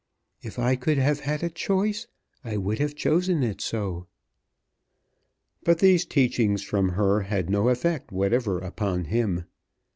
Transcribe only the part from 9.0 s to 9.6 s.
him.